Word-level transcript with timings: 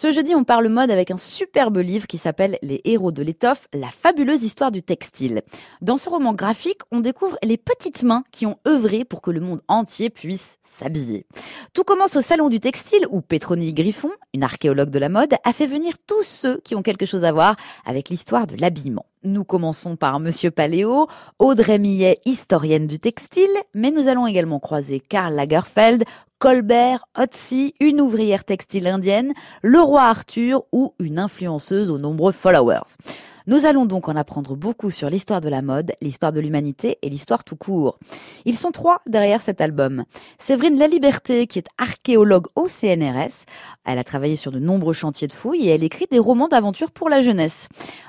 Ce 0.00 0.12
jeudi, 0.12 0.34
on 0.34 0.44
parle 0.44 0.68
mode 0.68 0.90
avec 0.90 1.10
un 1.10 1.18
superbe 1.18 1.76
livre 1.76 2.06
qui 2.06 2.16
s'appelle 2.16 2.56
Les 2.62 2.80
héros 2.86 3.12
de 3.12 3.22
l'étoffe, 3.22 3.68
la 3.74 3.88
fabuleuse 3.88 4.42
histoire 4.42 4.70
du 4.70 4.80
textile. 4.80 5.42
Dans 5.82 5.98
ce 5.98 6.08
roman 6.08 6.32
graphique, 6.32 6.80
on 6.90 7.00
découvre 7.00 7.36
les 7.42 7.58
petites 7.58 8.02
mains 8.02 8.24
qui 8.30 8.46
ont 8.46 8.56
œuvré 8.66 9.04
pour 9.04 9.20
que 9.20 9.30
le 9.30 9.40
monde 9.40 9.60
entier 9.68 10.08
puisse 10.08 10.56
s'habiller. 10.62 11.26
Tout 11.74 11.84
commence 11.84 12.16
au 12.16 12.22
salon 12.22 12.48
du 12.48 12.60
textile 12.60 13.04
où 13.10 13.20
Pétronie 13.20 13.74
Griffon, 13.74 14.10
une 14.32 14.42
archéologue 14.42 14.88
de 14.88 14.98
la 14.98 15.10
mode, 15.10 15.34
a 15.44 15.52
fait 15.52 15.66
venir 15.66 15.92
tous 16.06 16.22
ceux 16.22 16.62
qui 16.64 16.74
ont 16.74 16.82
quelque 16.82 17.04
chose 17.04 17.24
à 17.24 17.32
voir 17.32 17.56
avec 17.84 18.08
l'histoire 18.08 18.46
de 18.46 18.56
l'habillement. 18.58 19.04
Nous 19.22 19.44
commençons 19.44 19.96
par 19.96 20.18
Monsieur 20.18 20.50
Paléo, 20.50 21.08
Audrey 21.38 21.78
Millet, 21.78 22.16
historienne 22.24 22.86
du 22.86 22.98
textile, 22.98 23.50
mais 23.74 23.90
nous 23.90 24.08
allons 24.08 24.26
également 24.26 24.60
croiser 24.60 24.98
Karl 24.98 25.34
Lagerfeld, 25.34 26.04
Colbert, 26.40 27.04
Otzi, 27.18 27.74
une 27.80 28.00
ouvrière 28.00 28.44
textile 28.44 28.86
indienne, 28.86 29.34
le 29.60 29.78
roi 29.78 30.04
Arthur 30.04 30.62
ou 30.72 30.94
une 30.98 31.18
influenceuse 31.18 31.90
aux 31.90 31.98
nombreux 31.98 32.32
followers. 32.32 32.96
Nous 33.46 33.66
allons 33.66 33.84
donc 33.84 34.08
en 34.08 34.16
apprendre 34.16 34.56
beaucoup 34.56 34.90
sur 34.90 35.10
l'histoire 35.10 35.42
de 35.42 35.50
la 35.50 35.60
mode, 35.60 35.92
l'histoire 36.00 36.32
de 36.32 36.40
l'humanité 36.40 36.96
et 37.02 37.10
l'histoire 37.10 37.44
tout 37.44 37.56
court. 37.56 37.98
Ils 38.46 38.56
sont 38.56 38.70
trois 38.70 39.02
derrière 39.06 39.42
cet 39.42 39.60
album. 39.60 40.04
Séverine 40.38 40.78
Laliberté, 40.78 41.46
qui 41.46 41.58
est 41.58 41.68
archéologue 41.76 42.46
au 42.56 42.68
CNRS. 42.68 43.44
Elle 43.84 43.98
a 43.98 44.04
travaillé 44.04 44.36
sur 44.36 44.50
de 44.50 44.58
nombreux 44.58 44.94
chantiers 44.94 45.28
de 45.28 45.34
fouilles 45.34 45.68
et 45.68 45.72
elle 45.72 45.84
écrit 45.84 46.06
des 46.10 46.18
romans 46.18 46.48
d'aventure 46.48 46.90
pour 46.90 47.10
la 47.10 47.20
jeunesse. 47.20 47.68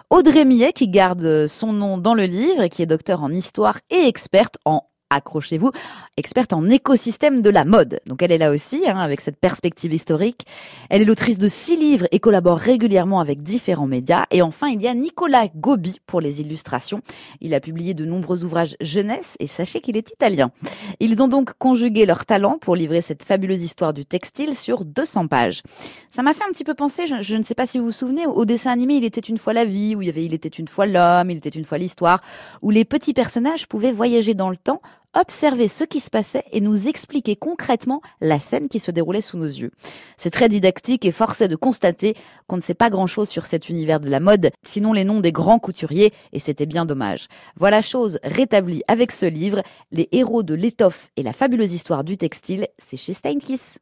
Audrey 0.09 0.45
Millet, 0.45 0.71
qui 0.71 0.87
garde 0.87 1.47
son 1.47 1.73
nom 1.73 1.97
dans 1.97 2.13
le 2.13 2.23
livre 2.23 2.61
et 2.61 2.69
qui 2.69 2.81
est 2.81 2.85
docteur 2.85 3.23
en 3.23 3.31
histoire 3.33 3.79
et 3.89 4.07
experte 4.07 4.57
en 4.63 4.83
accrochez-vous, 5.11 5.71
experte 6.17 6.53
en 6.53 6.65
écosystème 6.67 7.41
de 7.41 7.49
la 7.49 7.65
mode. 7.65 7.99
Donc 8.07 8.21
elle 8.23 8.31
est 8.31 8.37
là 8.37 8.51
aussi, 8.51 8.83
hein, 8.87 8.97
avec 8.97 9.21
cette 9.21 9.37
perspective 9.37 9.93
historique. 9.93 10.45
Elle 10.89 11.03
est 11.03 11.05
l'autrice 11.05 11.37
de 11.37 11.47
six 11.47 11.77
livres 11.77 12.07
et 12.11 12.19
collabore 12.19 12.57
régulièrement 12.57 13.19
avec 13.19 13.43
différents 13.43 13.87
médias. 13.87 14.25
Et 14.31 14.41
enfin, 14.41 14.67
il 14.67 14.81
y 14.81 14.87
a 14.87 14.93
Nicolas 14.93 15.47
Gobi 15.55 15.99
pour 16.05 16.21
les 16.21 16.41
illustrations. 16.41 17.01
Il 17.41 17.53
a 17.53 17.59
publié 17.59 17.93
de 17.93 18.05
nombreux 18.05 18.43
ouvrages 18.43 18.75
jeunesse 18.81 19.35
et 19.39 19.47
sachez 19.47 19.81
qu'il 19.81 19.97
est 19.97 20.11
italien. 20.11 20.51
Ils 20.99 21.21
ont 21.21 21.27
donc 21.27 21.53
conjugué 21.57 22.05
leur 22.05 22.25
talent 22.25 22.57
pour 22.59 22.75
livrer 22.75 23.01
cette 23.01 23.23
fabuleuse 23.23 23.63
histoire 23.63 23.93
du 23.93 24.05
textile 24.05 24.55
sur 24.55 24.85
200 24.85 25.27
pages. 25.27 25.61
Ça 26.09 26.23
m'a 26.23 26.33
fait 26.33 26.43
un 26.43 26.51
petit 26.51 26.63
peu 26.63 26.73
penser, 26.73 27.07
je, 27.07 27.21
je, 27.21 27.35
ne 27.35 27.43
sais 27.43 27.55
pas 27.55 27.65
si 27.65 27.79
vous 27.79 27.85
vous 27.85 27.91
souvenez, 27.91 28.25
au 28.25 28.45
dessin 28.45 28.71
animé 28.71 28.95
Il 28.95 29.03
était 29.03 29.21
une 29.21 29.37
fois 29.37 29.53
la 29.53 29.65
vie, 29.65 29.95
où 29.95 30.01
il 30.01 30.05
y 30.05 30.09
avait 30.09 30.25
Il 30.25 30.33
était 30.33 30.49
une 30.49 30.67
fois 30.67 30.85
l'homme, 30.85 31.29
Il 31.29 31.37
était 31.37 31.49
une 31.49 31.65
fois 31.65 31.77
l'histoire, 31.77 32.21
où 32.61 32.69
les 32.69 32.85
petits 32.85 33.13
personnages 33.13 33.67
pouvaient 33.67 33.91
voyager 33.91 34.33
dans 34.33 34.49
le 34.49 34.57
temps 34.57 34.81
observer 35.13 35.67
ce 35.67 35.83
qui 35.83 35.99
se 35.99 36.09
passait 36.09 36.43
et 36.51 36.61
nous 36.61 36.87
expliquer 36.87 37.35
concrètement 37.35 38.01
la 38.21 38.39
scène 38.39 38.69
qui 38.69 38.79
se 38.79 38.91
déroulait 38.91 39.21
sous 39.21 39.37
nos 39.37 39.45
yeux. 39.45 39.71
C'est 40.17 40.29
très 40.29 40.49
didactique 40.49 41.05
et 41.05 41.11
force 41.11 41.41
de 41.41 41.55
constater 41.55 42.15
qu'on 42.47 42.57
ne 42.57 42.61
sait 42.61 42.73
pas 42.73 42.89
grand-chose 42.89 43.29
sur 43.29 43.45
cet 43.45 43.69
univers 43.69 43.99
de 43.99 44.09
la 44.09 44.19
mode, 44.19 44.51
sinon 44.63 44.93
les 44.93 45.03
noms 45.03 45.19
des 45.19 45.31
grands 45.31 45.59
couturiers, 45.59 46.13
et 46.33 46.39
c'était 46.39 46.65
bien 46.65 46.85
dommage. 46.85 47.27
Voilà 47.55 47.81
chose 47.81 48.19
rétablie 48.23 48.83
avec 48.87 49.11
ce 49.11 49.25
livre, 49.25 49.61
Les 49.91 50.07
héros 50.11 50.43
de 50.43 50.53
l'étoffe 50.53 51.09
et 51.17 51.23
la 51.23 51.33
fabuleuse 51.33 51.73
histoire 51.73 52.03
du 52.03 52.17
textile, 52.17 52.67
c'est 52.77 52.97
chez 52.97 53.13
Steinkiss. 53.13 53.77